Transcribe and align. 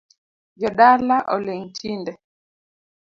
Jodala 0.59 1.17
oling’ 1.33 1.63
tinde 1.77 2.11